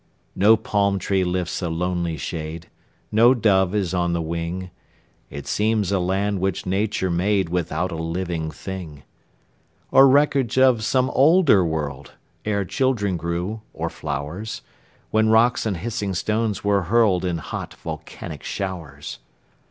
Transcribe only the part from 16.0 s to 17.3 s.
stones were hurled